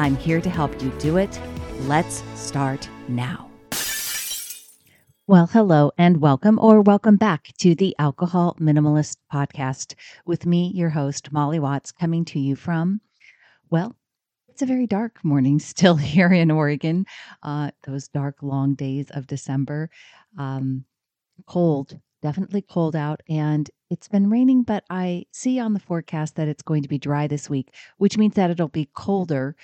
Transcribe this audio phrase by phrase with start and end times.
[0.00, 1.38] I'm here to help you do it.
[1.80, 3.50] Let's start now.
[5.26, 10.88] Well, hello and welcome, or welcome back to the Alcohol Minimalist Podcast with me, your
[10.88, 13.02] host, Molly Watts, coming to you from,
[13.68, 13.94] well,
[14.48, 17.04] it's a very dark morning still here in Oregon.
[17.42, 19.90] Uh, those dark, long days of December.
[20.38, 20.86] Um,
[21.44, 23.20] cold, definitely cold out.
[23.28, 26.96] And it's been raining, but I see on the forecast that it's going to be
[26.96, 29.56] dry this week, which means that it'll be colder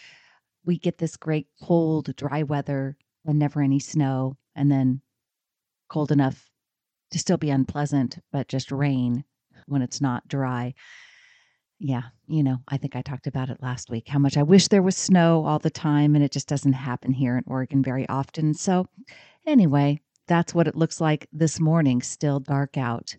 [0.66, 5.00] we get this great cold, dry weather and never any snow, and then
[5.88, 6.50] cold enough
[7.12, 9.24] to still be unpleasant, but just rain
[9.66, 10.74] when it's not dry.
[11.78, 14.68] Yeah, you know, I think I talked about it last week how much I wish
[14.68, 18.08] there was snow all the time, and it just doesn't happen here in Oregon very
[18.08, 18.54] often.
[18.54, 18.86] So,
[19.46, 23.14] anyway, that's what it looks like this morning, still dark out.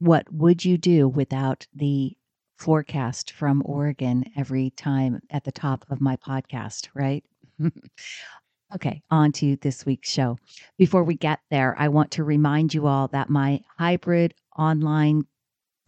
[0.00, 2.17] What would you do without the
[2.58, 7.24] forecast from Oregon every time at the top of my podcast, right?
[8.74, 10.36] okay, on to this week's show.
[10.76, 15.22] Before we get there, I want to remind you all that my hybrid online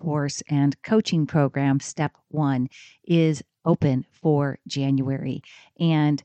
[0.01, 2.69] course and coaching program, Step One,
[3.05, 5.43] is open for January.
[5.79, 6.23] And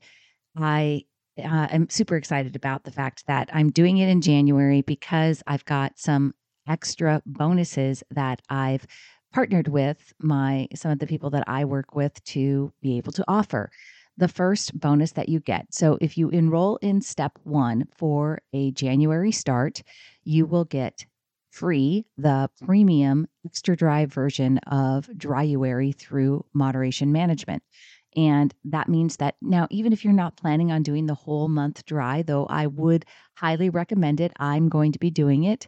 [0.56, 1.06] I
[1.38, 5.66] uh, am super excited about the fact that I'm doing it in January because I've
[5.66, 6.34] got some
[6.68, 8.88] extra bonuses that I've
[9.36, 13.26] partnered with my some of the people that I work with to be able to
[13.28, 13.70] offer
[14.18, 15.74] the first bonus that you get.
[15.74, 19.84] So if you enroll in step 1 for a January start,
[20.24, 21.06] you will get
[21.52, 27.62] free the premium extra dry version of Dryuary through moderation management.
[28.16, 31.86] And that means that now, even if you're not planning on doing the whole month
[31.86, 35.68] dry, though I would highly recommend it, I'm going to be doing it.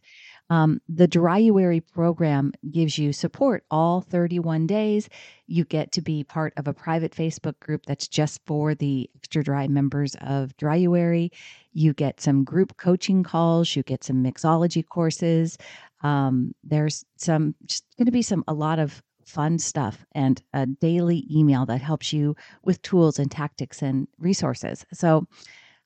[0.49, 5.09] Um, the Dryuary program gives you support all 31 days.
[5.45, 9.43] You get to be part of a private Facebook group that's just for the extra
[9.43, 11.31] dry members of Dryuary.
[11.73, 13.75] You get some group coaching calls.
[13.75, 15.57] You get some mixology courses.
[16.01, 20.65] Um, there's some just going to be some a lot of fun stuff and a
[20.65, 24.85] daily email that helps you with tools and tactics and resources.
[24.93, 25.27] So,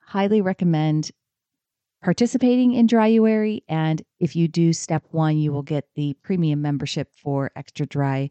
[0.06, 1.12] highly recommend
[2.01, 3.63] participating in Dryuary.
[3.67, 5.56] And if you do step one, you mm-hmm.
[5.56, 8.29] will get the premium membership for extra dry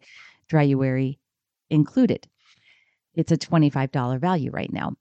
[0.51, 1.19] Dryuary
[1.71, 2.27] included.
[3.15, 4.95] It's a $25 value right now.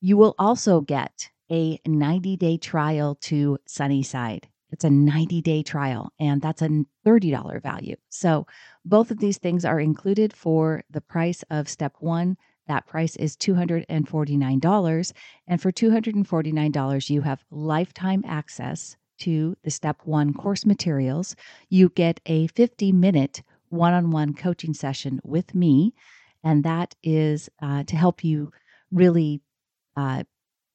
[0.00, 4.48] You will also get a 90 day trial to Sunnyside.
[4.70, 7.96] It's a 90 day trial, and that's a $30 value.
[8.10, 8.46] So,
[8.84, 12.36] both of these things are included for the price of step one.
[12.68, 15.12] That price is $249.
[15.46, 21.34] And for $249, you have lifetime access to the step one course materials.
[21.68, 25.94] You get a 50 minute one on one coaching session with me.
[26.44, 28.52] And that is uh, to help you
[28.92, 29.40] really
[29.96, 30.22] uh,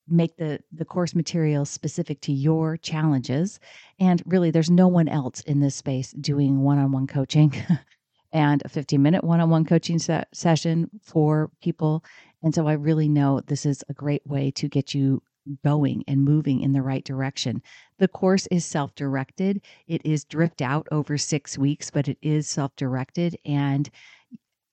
[0.07, 3.59] make the, the course materials specific to your challenges.
[3.99, 7.53] And really, there's no one else in this space doing one on one coaching.
[8.33, 12.03] and a 15 minute one on one coaching se- session for people.
[12.41, 15.21] And so I really know this is a great way to get you
[15.63, 17.61] going and moving in the right direction.
[17.99, 22.47] The course is self directed, it is dripped out over six weeks, but it is
[22.47, 23.37] self directed.
[23.45, 23.89] And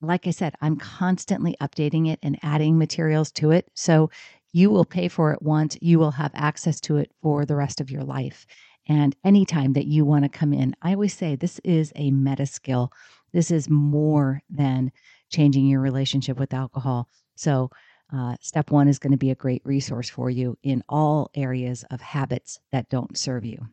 [0.01, 3.71] like I said, I'm constantly updating it and adding materials to it.
[3.75, 4.11] So
[4.53, 7.81] you will pay for it once, you will have access to it for the rest
[7.81, 8.47] of your life.
[8.89, 12.47] And anytime that you want to come in, I always say this is a meta
[12.47, 12.93] skill
[13.33, 14.93] this is more than
[15.31, 17.09] changing your relationship with alcohol.
[17.37, 17.71] So,
[18.13, 21.85] uh, step one is going to be a great resource for you in all areas
[21.91, 23.69] of habits that don't serve you.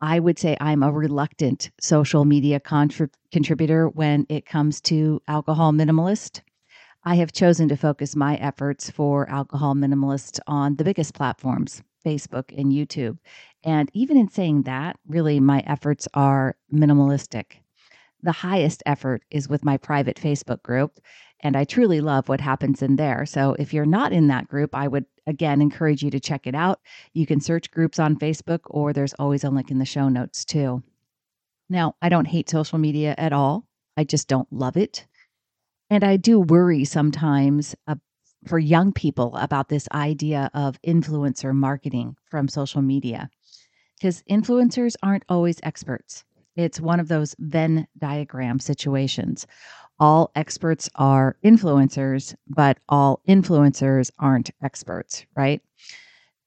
[0.00, 5.72] I would say I'm a reluctant social media contrib- contributor when it comes to alcohol
[5.72, 6.40] minimalist.
[7.08, 12.54] I have chosen to focus my efforts for alcohol minimalist on the biggest platforms, Facebook
[12.54, 13.16] and YouTube.
[13.64, 17.62] And even in saying that, really my efforts are minimalistic.
[18.22, 21.00] The highest effort is with my private Facebook group,
[21.40, 23.24] and I truly love what happens in there.
[23.24, 26.54] So if you're not in that group, I would again encourage you to check it
[26.54, 26.78] out.
[27.14, 30.44] You can search groups on Facebook, or there's always a link in the show notes
[30.44, 30.82] too.
[31.70, 33.64] Now, I don't hate social media at all,
[33.96, 35.06] I just don't love it.
[35.90, 37.96] And I do worry sometimes uh,
[38.46, 43.30] for young people about this idea of influencer marketing from social media
[43.96, 46.24] because influencers aren't always experts.
[46.56, 49.46] It's one of those Venn diagram situations
[50.00, 55.60] all experts are influencers, but all influencers aren't experts, right?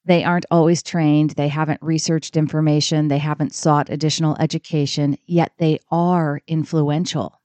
[0.06, 1.32] They aren't always trained.
[1.32, 3.08] They haven't researched information.
[3.08, 7.41] They haven't sought additional education, yet they are influential.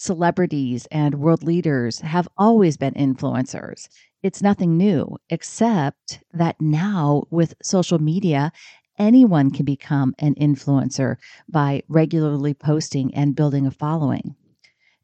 [0.00, 3.86] Celebrities and world leaders have always been influencers.
[4.22, 8.50] It's nothing new, except that now with social media,
[8.98, 11.16] anyone can become an influencer
[11.50, 14.36] by regularly posting and building a following.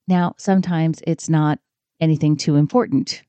[0.08, 1.58] Now, sometimes it's not
[2.00, 3.22] anything too important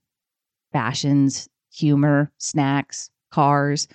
[0.71, 3.89] fashions, humor, snacks, cars,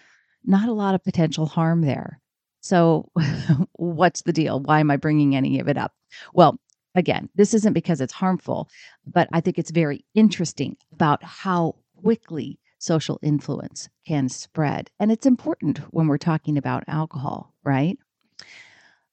[0.45, 2.21] not a lot of potential harm there.
[2.61, 3.09] So,
[3.73, 4.61] what's the deal?
[4.61, 5.95] Why am I bringing any of it up?
[6.35, 6.59] Well,
[6.95, 8.69] again, this isn't because it's harmful,
[9.07, 14.91] but I think it's very interesting about how quickly social influence can spread.
[14.99, 17.97] And it's important when we're talking about alcohol, right?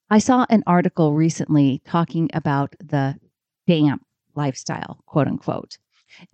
[0.09, 3.15] I saw an article recently talking about the
[3.67, 4.03] damp
[4.35, 5.77] lifestyle, quote unquote.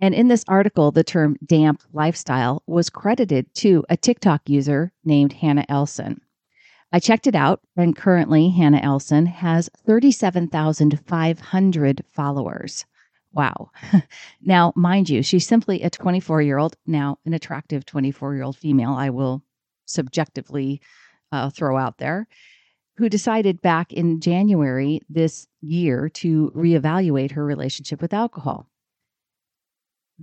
[0.00, 5.34] And in this article, the term damp lifestyle was credited to a TikTok user named
[5.34, 6.22] Hannah Elson.
[6.96, 12.86] I checked it out, and currently Hannah Elson has 37,500 followers.
[13.34, 13.70] Wow.
[14.42, 18.56] now, mind you, she's simply a 24 year old, now an attractive 24 year old
[18.56, 19.42] female, I will
[19.84, 20.80] subjectively
[21.32, 22.28] uh, throw out there
[22.96, 28.70] who decided back in January this year to reevaluate her relationship with alcohol.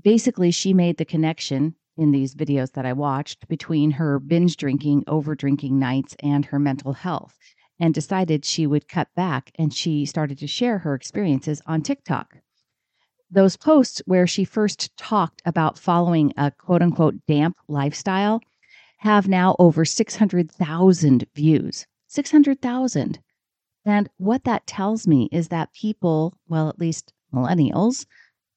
[0.02, 5.04] Basically, she made the connection in these videos that I watched between her binge drinking,
[5.08, 7.38] over drinking nights, and her mental health,
[7.80, 9.52] and decided she would cut back.
[9.56, 12.38] And she started to share her experiences on TikTok.
[13.30, 18.42] Those posts where she first talked about following a quote unquote damp lifestyle
[19.00, 21.86] have now over 600,000 views.
[22.08, 23.20] 600,000.
[23.86, 28.06] And what that tells me is that people, well, at least millennials,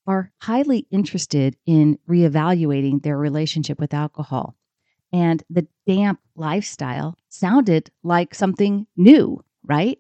[0.07, 4.55] are highly interested in reevaluating their relationship with alcohol.
[5.13, 9.99] And the damp lifestyle sounded like something new, right?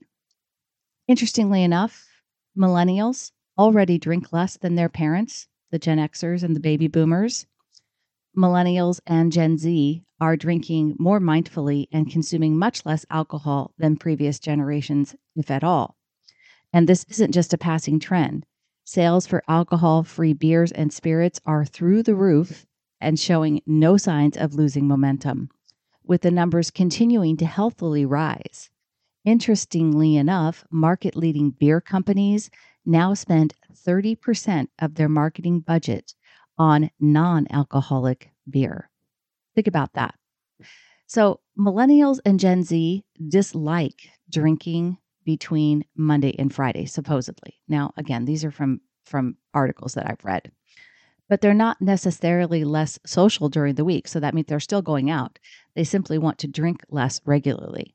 [1.09, 2.07] Interestingly enough,
[2.57, 7.47] millennials already drink less than their parents, the Gen Xers and the baby boomers
[8.37, 14.39] millennials and Gen Z are drinking more mindfully and consuming much less alcohol than previous
[14.39, 15.97] generations, if at all.
[16.73, 18.45] And this isn't just a passing trend.
[18.89, 22.65] Sales for alcohol free beers and spirits are through the roof
[23.01, 25.51] and showing no signs of losing momentum,
[26.05, 28.71] with the numbers continuing to healthily rise.
[29.25, 32.49] Interestingly enough, market leading beer companies
[32.85, 36.15] now spend 30% of their marketing budget
[36.57, 38.89] on non alcoholic beer.
[39.57, 40.15] Think about that.
[41.09, 47.61] So, millennials and Gen Z dislike drinking between Monday and Friday, supposedly.
[47.69, 50.53] Now, again, these are from, from articles that I've read,
[51.29, 54.07] but they're not necessarily less social during the week.
[54.09, 55.39] So that means they're still going out.
[55.75, 57.95] They simply want to drink less regularly.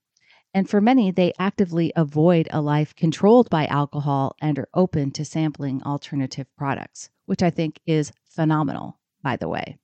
[0.54, 5.24] And for many, they actively avoid a life controlled by alcohol and are open to
[5.24, 9.78] sampling alternative products, which I think is phenomenal, by the way.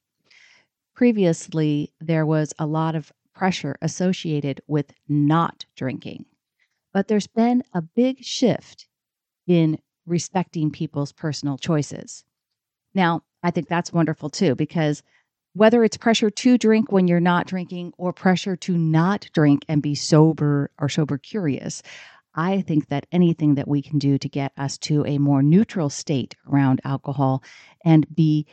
[0.94, 6.25] Previously, there was a lot of pressure associated with not drinking,
[6.98, 8.88] but there's been a big shift
[9.46, 9.77] in
[10.08, 12.24] respecting people's personal choices.
[12.96, 15.04] Now, I think that's wonderful too, because
[15.54, 19.80] whether it's pressure to drink when you're not drinking or pressure to not drink and
[19.80, 21.84] be sober or sober curious,
[22.34, 25.92] I think that anything that we can do to get us to a more neutral
[25.92, 27.44] state around alcohol
[27.86, 28.48] and be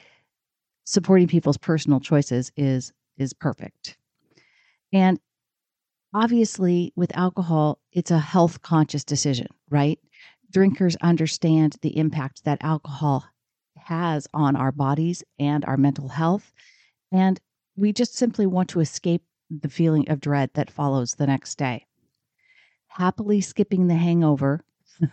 [0.85, 3.97] supporting people's personal choices is is perfect.
[4.93, 5.19] And
[6.15, 9.99] obviously with alcohol, it's a health conscious decision, right?
[10.51, 13.25] Drinkers understand the impact that alcohol
[13.77, 16.53] has on our bodies and our mental health.
[17.13, 17.41] And
[17.77, 21.87] we just simply want to escape the feeling of dread that follows the next day.
[22.87, 24.65] Happily skipping the hangover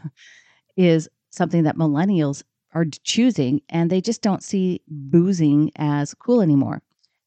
[0.77, 2.43] is something that millennials
[2.73, 6.81] are choosing, and they just don't see boozing as cool anymore.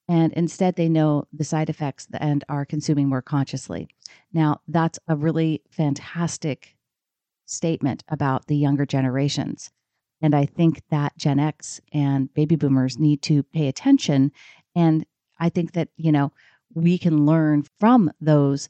[0.09, 3.89] And instead, they know the side effects and are consuming more consciously.
[4.33, 6.77] Now, that's a really fantastic
[7.47, 9.71] statement about the younger generations.
[10.21, 14.33] And I think that Gen X and baby boomers need to pay attention.
[14.75, 15.05] And
[15.39, 16.33] I think that, you know,
[16.75, 18.69] we can learn from those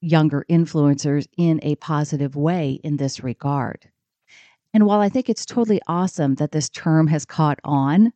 [0.00, 3.88] younger influencers in a positive way in this regard.
[4.74, 8.12] And while I think it's totally awesome that this term has caught on,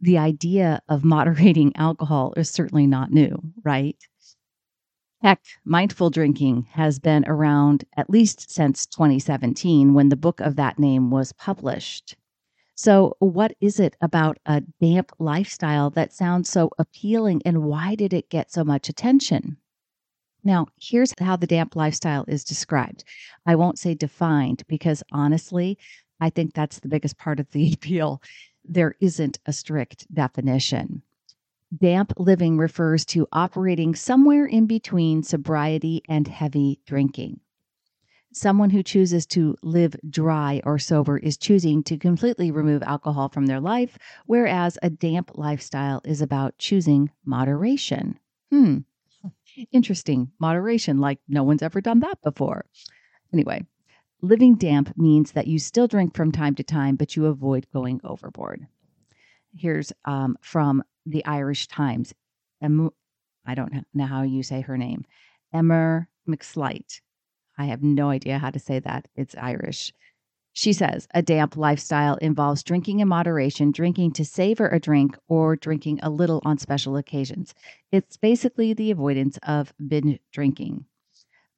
[0.00, 3.96] the idea of moderating alcohol is certainly not new, right?
[5.22, 10.78] Heck, mindful drinking has been around at least since 2017 when the book of that
[10.78, 12.16] name was published.
[12.74, 18.12] So, what is it about a damp lifestyle that sounds so appealing and why did
[18.12, 19.58] it get so much attention?
[20.44, 23.04] Now, here's how the damp lifestyle is described.
[23.46, 25.78] I won't say defined because honestly,
[26.20, 28.22] I think that's the biggest part of the appeal.
[28.64, 31.02] There isn't a strict definition.
[31.76, 37.40] Damp living refers to operating somewhere in between sobriety and heavy drinking.
[38.32, 43.46] Someone who chooses to live dry or sober is choosing to completely remove alcohol from
[43.46, 48.18] their life, whereas a damp lifestyle is about choosing moderation.
[48.50, 48.78] Hmm,
[49.72, 50.30] interesting.
[50.38, 52.64] Moderation, like no one's ever done that before.
[53.32, 53.66] Anyway,
[54.22, 58.00] living damp means that you still drink from time to time, but you avoid going
[58.04, 58.66] overboard.
[59.56, 62.14] Here's um, from the Irish Times.
[62.62, 62.90] Em,
[63.46, 65.04] I don't know how you say her name.
[65.54, 67.00] Emer McLysaght.
[67.58, 69.08] I have no idea how to say that.
[69.16, 69.92] It's Irish.
[70.52, 75.56] She says a damp lifestyle involves drinking in moderation, drinking to savor a drink, or
[75.56, 77.54] drinking a little on special occasions.
[77.92, 80.86] It's basically the avoidance of binge drinking.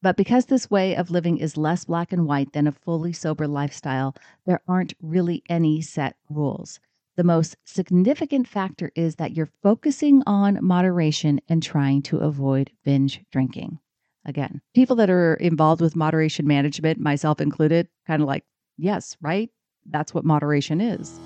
[0.03, 3.47] But because this way of living is less black and white than a fully sober
[3.47, 4.17] lifestyle,
[4.47, 6.81] there aren't really any set rules.
[7.17, 13.23] The most significant factor is that you're focusing on moderation and trying to avoid binge
[13.31, 13.79] drinking.
[14.25, 18.45] Again, people that are involved with moderation management, myself included, kind of like,
[18.77, 19.51] yes, right?
[19.87, 21.21] That's what moderation is.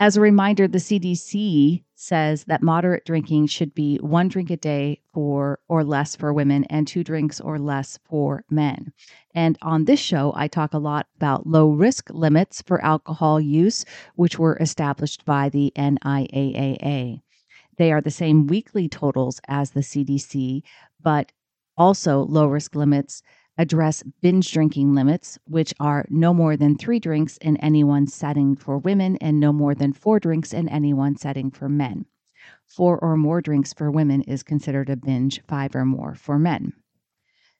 [0.00, 5.00] As a reminder, the CDC says that moderate drinking should be one drink a day
[5.12, 8.92] for or less for women and two drinks or less for men.
[9.34, 13.84] And on this show, I talk a lot about low risk limits for alcohol use,
[14.14, 17.20] which were established by the NIAAA.
[17.76, 20.62] They are the same weekly totals as the CDC,
[21.02, 21.32] but
[21.78, 23.22] also low risk limits
[23.56, 28.54] address binge drinking limits, which are no more than three drinks in any one setting
[28.54, 32.06] for women and no more than four drinks in any one setting for men.
[32.66, 36.72] Four or more drinks for women is considered a binge, five or more for men.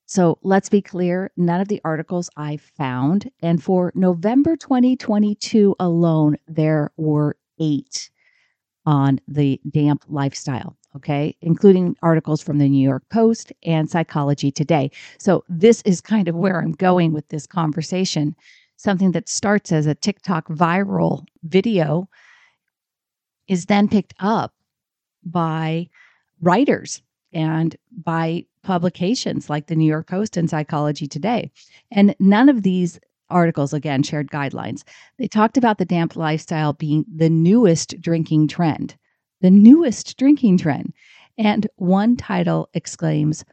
[0.07, 6.37] So let's be clear none of the articles I found, and for November 2022 alone,
[6.47, 8.11] there were eight
[8.87, 14.91] on the damp lifestyle, okay, including articles from the New York Post and Psychology Today.
[15.19, 18.35] So this is kind of where I'm going with this conversation.
[18.77, 22.09] Something that starts as a TikTok viral video
[23.49, 24.55] is then picked up
[25.25, 25.89] by
[26.41, 27.03] writers
[27.33, 31.51] and by publications like the New York Post and Psychology Today.
[31.91, 34.85] And none of these articles, again, shared guidelines.
[35.19, 38.97] They talked about the damp lifestyle being the newest drinking trend,
[39.41, 40.93] the newest drinking trend.
[41.37, 43.45] And one title exclaims,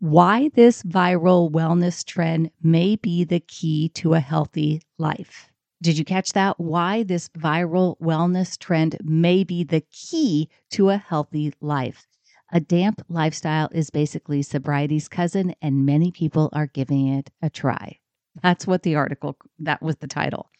[0.00, 5.50] Why this viral wellness trend may be the key to a healthy life.
[5.82, 6.60] Did you catch that?
[6.60, 12.06] Why this viral wellness trend may be the key to a healthy life.
[12.52, 17.98] A damp lifestyle is basically sobriety's cousin, and many people are giving it a try.
[18.42, 20.50] That's what the article, that was the title.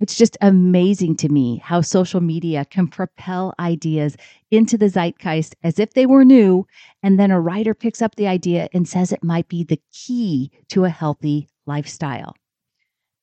[0.00, 4.16] It's just amazing to me how social media can propel ideas
[4.50, 6.66] into the zeitgeist as if they were new.
[7.02, 10.50] And then a writer picks up the idea and says it might be the key
[10.70, 12.34] to a healthy lifestyle.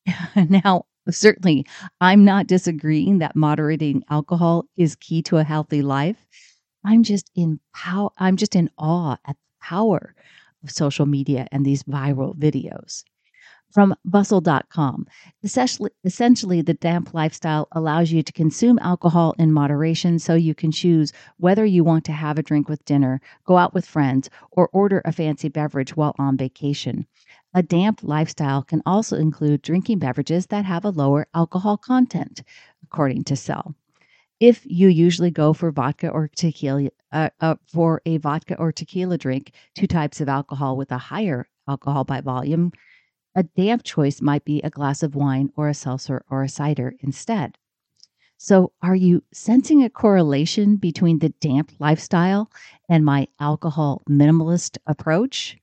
[0.36, 1.66] now, certainly,
[2.00, 6.26] I'm not disagreeing that moderating alcohol is key to a healthy life.
[6.84, 10.16] I'm just in pow- I'm just in awe at the power
[10.64, 13.04] of social media and these viral videos
[13.72, 15.08] from bustle.com.
[15.44, 20.72] Essentially, essentially, the damp lifestyle allows you to consume alcohol in moderation so you can
[20.72, 24.70] choose whether you want to have a drink with dinner, go out with friends, or
[24.74, 27.06] order a fancy beverage while on vacation.
[27.54, 32.44] A damp lifestyle can also include drinking beverages that have a lower alcohol content,
[32.84, 33.76] according to Cell.
[34.40, 39.18] If you usually go for vodka or tequila, uh, uh, for a vodka or tequila
[39.18, 42.72] drink, two types of alcohol with a higher alcohol by volume,
[43.36, 46.94] a damp choice might be a glass of wine or a seltzer or a cider
[47.00, 47.58] instead.
[48.38, 52.52] So, are you sensing a correlation between the damp lifestyle
[52.90, 55.58] and my alcohol minimalist approach?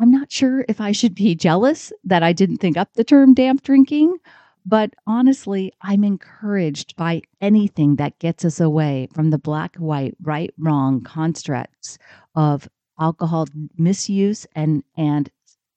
[0.00, 3.34] I'm not sure if I should be jealous that I didn't think up the term
[3.34, 4.18] damp drinking,
[4.66, 10.52] but honestly, I'm encouraged by anything that gets us away from the black white, right
[10.58, 11.98] wrong constructs
[12.34, 13.46] of alcohol
[13.76, 15.30] misuse and, and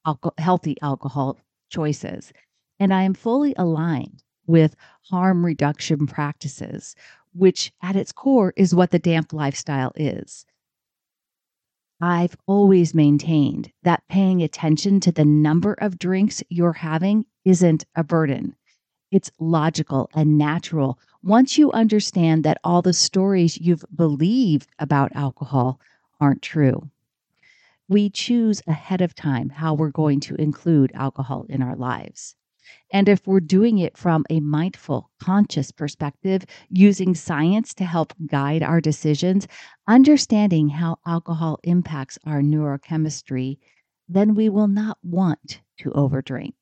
[0.08, 1.38] alco- healthy alcohol
[1.70, 2.32] choices.
[2.80, 4.76] And I am fully aligned with
[5.10, 6.96] harm reduction practices,
[7.34, 10.46] which at its core is what the damp lifestyle is.
[12.00, 18.04] I've always maintained that paying attention to the number of drinks you're having isn't a
[18.04, 18.56] burden.
[19.10, 25.80] It's logical and natural once you understand that all the stories you've believed about alcohol
[26.20, 26.90] aren't true
[27.88, 32.36] we choose ahead of time how we're going to include alcohol in our lives.
[32.92, 38.64] And if we're doing it from a mindful, conscious perspective, using science to help guide
[38.64, 39.48] our decisions,
[39.88, 43.58] understanding how alcohol impacts our neurochemistry,
[44.10, 46.56] then we will not want to overdrink.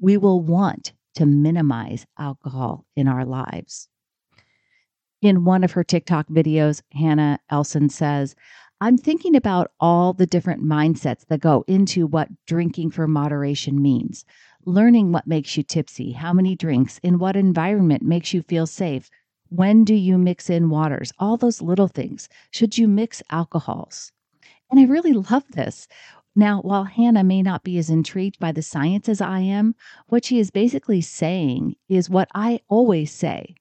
[0.00, 3.88] We will want to minimize alcohol in our lives.
[5.22, 8.36] In one of her TikTok videos, Hannah Elson says,
[8.78, 14.26] I'm thinking about all the different mindsets that go into what drinking for moderation means.
[14.66, 19.08] Learning what makes you tipsy, how many drinks, in what environment makes you feel safe,
[19.48, 22.28] when do you mix in waters, all those little things.
[22.50, 24.12] Should you mix alcohols?
[24.70, 25.88] And I really love this.
[26.34, 29.74] Now, while Hannah may not be as intrigued by the science as I am,
[30.08, 33.54] what she is basically saying is what I always say.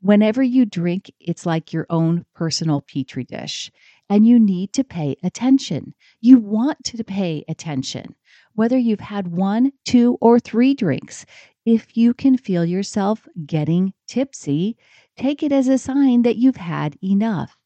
[0.00, 3.70] Whenever you drink, it's like your own personal petri dish
[4.08, 5.94] and you need to pay attention.
[6.20, 8.14] You want to pay attention,
[8.54, 11.24] whether you've had one, two, or three drinks.
[11.64, 14.76] If you can feel yourself getting tipsy,
[15.16, 17.56] take it as a sign that you've had enough.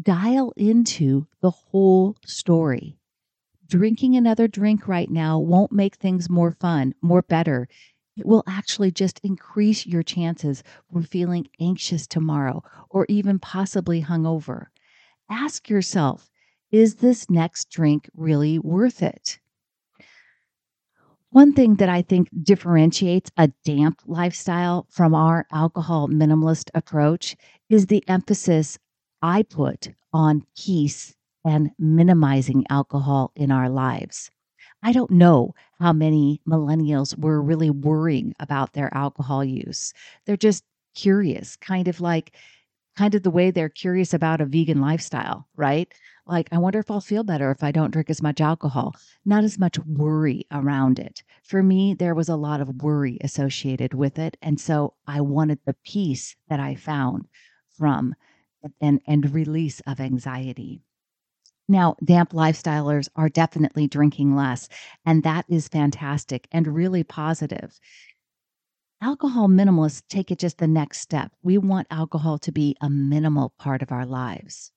[0.00, 2.96] Dial into the whole story.
[3.66, 7.68] Drinking another drink right now won't make things more fun, more better.
[8.16, 14.68] It will actually just increase your chances for feeling anxious tomorrow or even possibly hungover
[15.30, 16.30] ask yourself
[16.72, 19.38] is this next drink really worth it?
[21.30, 27.36] One thing that I think differentiates a damp lifestyle from our alcohol minimalist approach
[27.68, 28.78] is the emphasis
[29.22, 34.30] I put on peace and minimizing alcohol in our lives.
[34.82, 39.92] I don't know how many millennials were really worrying about their alcohol use.
[40.24, 42.34] They're just curious, kind of like,
[42.96, 45.92] kind of the way they're curious about a vegan lifestyle, right?
[46.26, 48.94] Like, I wonder if I'll feel better if I don't drink as much alcohol.
[49.24, 51.22] Not as much worry around it.
[51.42, 54.36] For me, there was a lot of worry associated with it.
[54.42, 57.26] And so I wanted the peace that I found
[57.68, 58.14] from
[58.80, 60.80] and, and release of anxiety.
[61.68, 64.68] Now, damp lifestylers are definitely drinking less,
[65.04, 67.78] and that is fantastic and really positive.
[69.02, 71.30] Alcohol minimalists take it just the next step.
[71.42, 74.72] We want alcohol to be a minimal part of our lives.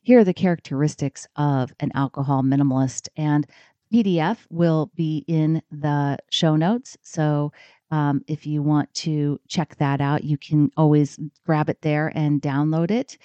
[0.00, 3.46] Here are the characteristics of an alcohol minimalist, and
[3.94, 6.96] PDF will be in the show notes.
[7.02, 7.52] So
[7.92, 12.42] um, if you want to check that out, you can always grab it there and
[12.42, 13.16] download it.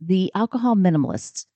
[0.00, 1.46] The alcohol minimalists,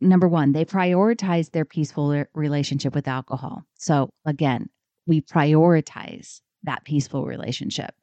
[0.00, 3.64] number one, they prioritize their peaceful relationship with alcohol.
[3.74, 4.68] So again,
[5.04, 7.94] we prioritize that peaceful relationship.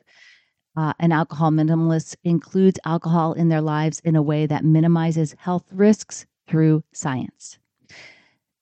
[0.75, 5.65] Uh, an alcohol minimalist includes alcohol in their lives in a way that minimizes health
[5.71, 7.57] risks through science.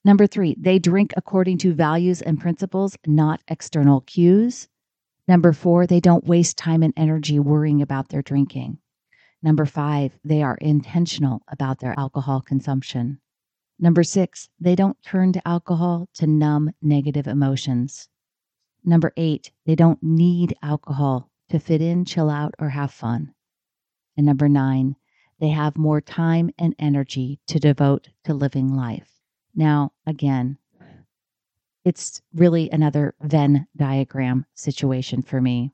[0.03, 4.67] Number three, they drink according to values and principles, not external cues.
[5.27, 8.77] Number four, they don't waste time and energy worrying about their drinking.
[9.43, 13.19] Number five, they are intentional about their alcohol consumption.
[13.79, 18.10] Number six, they don't turn to alcohol to numb negative emotions.
[18.88, 23.34] Number eight, they don't need alcohol to fit in, chill out, or have fun.
[24.15, 24.95] And number nine,
[25.41, 29.12] they have more time and energy to devote to living life.
[29.54, 30.58] Now, again,
[31.84, 35.73] it's really another Venn diagram situation for me.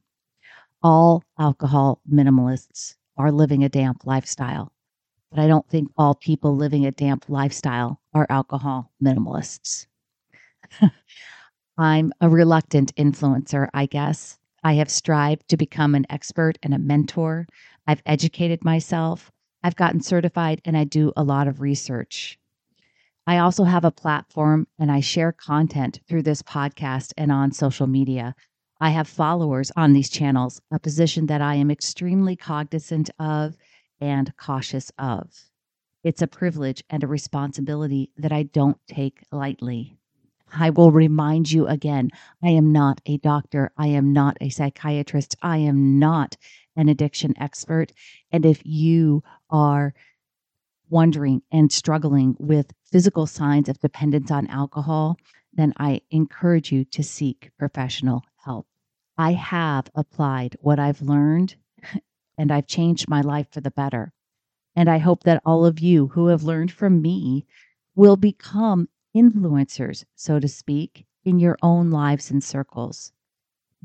[0.81, 4.73] All alcohol minimalists are living a damp lifestyle,
[5.29, 9.85] but I don't think all people living a damp lifestyle are alcohol minimalists.
[11.77, 14.37] I'm a reluctant influencer, I guess.
[14.63, 17.47] I have strived to become an expert and a mentor.
[17.87, 19.31] I've educated myself.
[19.63, 22.37] I've gotten certified and I do a lot of research.
[23.25, 27.87] I also have a platform and I share content through this podcast and on social
[27.87, 28.35] media.
[28.79, 33.57] I have followers on these channels, a position that I am extremely cognizant of
[33.99, 35.49] and cautious of.
[36.03, 39.97] It's a privilege and a responsibility that I don't take lightly.
[40.55, 42.09] I will remind you again
[42.41, 43.71] I am not a doctor.
[43.77, 45.35] I am not a psychiatrist.
[45.41, 46.37] I am not
[46.75, 47.91] an addiction expert.
[48.31, 49.93] And if you are
[50.89, 55.17] wondering and struggling with physical signs of dependence on alcohol,
[55.53, 58.67] then I encourage you to seek professional help.
[59.17, 61.55] I have applied what I've learned
[62.37, 64.11] and I've changed my life for the better.
[64.75, 67.45] And I hope that all of you who have learned from me
[67.95, 73.11] will become influencers, so to speak, in your own lives and circles.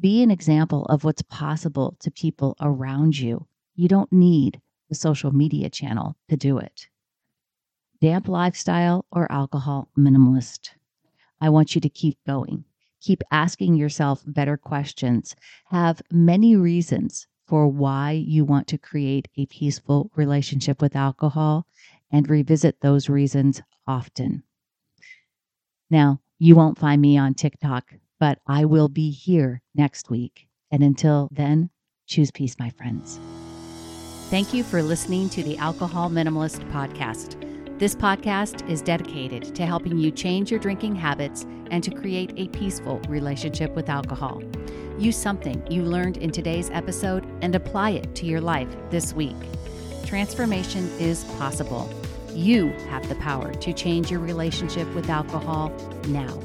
[0.01, 3.47] Be an example of what's possible to people around you.
[3.75, 6.87] You don't need the social media channel to do it.
[8.01, 10.71] Damp lifestyle or alcohol minimalist.
[11.41, 12.65] I want you to keep going.
[13.01, 15.37] Keep asking yourself better questions.
[15.67, 21.67] Have many reasons for why you want to create a peaceful relationship with alcohol
[22.11, 24.43] and revisit those reasons often.
[25.91, 30.49] Now, you won't find me on TikTok, but I will be here next week.
[30.71, 31.71] And until then,
[32.07, 33.19] choose peace, my friends.
[34.31, 37.37] Thank you for listening to the Alcohol Minimalist Podcast.
[37.79, 42.49] This podcast is dedicated to helping you change your drinking habits and to create a
[42.49, 44.43] peaceful relationship with alcohol.
[44.99, 49.37] Use something you learned in today's episode and apply it to your life this week.
[50.05, 51.89] Transformation is possible.
[52.39, 55.73] You have the power to change your relationship with alcohol
[56.07, 56.39] now.